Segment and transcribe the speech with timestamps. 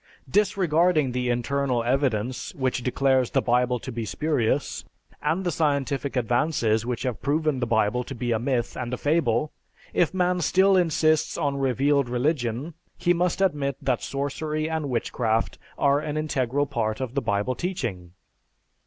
[0.27, 4.83] Disregarding the internal evidence which declares the Bible to be spurious,
[5.21, 8.97] and the scientific advances which have proven the Bible to be a myth and a
[8.97, 9.51] fable,
[9.93, 15.99] if man still insists on "revealed religion" he must admit that sorcery and witchcraft are
[15.99, 18.13] an integral part of the Bible teaching.